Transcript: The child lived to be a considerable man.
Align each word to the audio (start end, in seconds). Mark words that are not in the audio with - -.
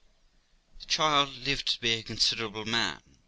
The 0.79 0.87
child 0.87 1.29
lived 1.45 1.67
to 1.73 1.79
be 1.79 1.91
a 1.93 2.01
considerable 2.01 2.65
man. 2.65 3.03